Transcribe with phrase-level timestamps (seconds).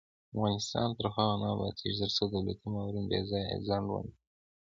[0.33, 4.23] افغانستان تر هغو نه ابادیږي، ترڅو دولتي مامورین بې ځایه ځنډ ونه کړي.